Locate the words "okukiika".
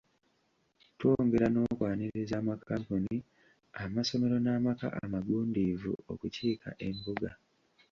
6.11-6.69